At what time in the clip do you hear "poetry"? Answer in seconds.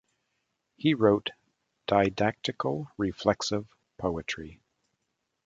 3.99-4.59